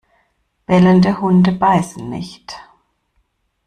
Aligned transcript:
Bellende 0.65 1.21
Hunde 1.21 1.51
beißen 1.51 2.09
nicht! 2.09 2.57